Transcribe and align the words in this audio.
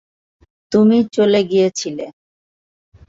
তুমি 0.71 0.97
চলে 1.15 1.41
গিয়েছিলে। 1.43 2.05